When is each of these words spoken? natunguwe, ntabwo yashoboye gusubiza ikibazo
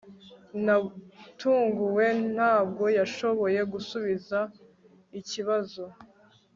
natunguwe, 0.65 2.05
ntabwo 2.33 2.83
yashoboye 2.97 3.59
gusubiza 3.73 4.39
ikibazo 5.19 5.83